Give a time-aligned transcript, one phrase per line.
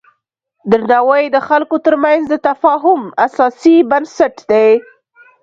[0.71, 4.69] درناوی د خلکو ترمنځ د تفاهم اساسي بنسټ دی.